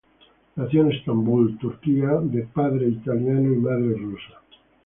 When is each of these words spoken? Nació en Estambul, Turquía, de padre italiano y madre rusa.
Nació 0.55 0.81
en 0.81 0.93
Estambul, 0.93 1.59
Turquía, 1.59 2.07
de 2.23 2.41
padre 2.47 2.87
italiano 2.87 3.53
y 3.53 3.57
madre 3.57 3.93
rusa. 3.97 4.33